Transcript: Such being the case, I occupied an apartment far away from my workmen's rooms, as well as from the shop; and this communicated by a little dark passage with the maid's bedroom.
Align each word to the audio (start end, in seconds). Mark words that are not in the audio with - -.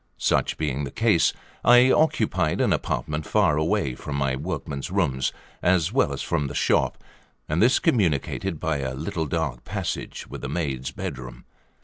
Such 0.17 0.57
being 0.57 0.83
the 0.83 0.89
case, 0.89 1.31
I 1.63 1.91
occupied 1.91 2.59
an 2.59 2.73
apartment 2.73 3.23
far 3.27 3.55
away 3.55 3.93
from 3.93 4.15
my 4.15 4.35
workmen's 4.35 4.89
rooms, 4.89 5.31
as 5.61 5.93
well 5.93 6.11
as 6.11 6.23
from 6.23 6.47
the 6.47 6.55
shop; 6.55 6.97
and 7.47 7.61
this 7.61 7.77
communicated 7.77 8.59
by 8.59 8.77
a 8.79 8.95
little 8.95 9.27
dark 9.27 9.63
passage 9.63 10.25
with 10.25 10.41
the 10.41 10.49
maid's 10.49 10.89
bedroom. 10.89 11.45